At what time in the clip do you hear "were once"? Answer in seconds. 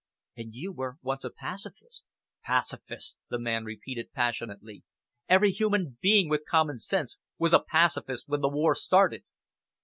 0.73-1.23